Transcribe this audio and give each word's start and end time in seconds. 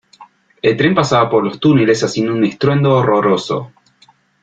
El 0.63 0.77
tren 0.77 0.95
pasaba 0.95 1.29
por 1.29 1.43
los 1.43 1.59
túneles 1.59 2.03
haciendo 2.03 2.33
un 2.33 2.43
estruendo 2.43 2.89
horroroso. 2.95 3.71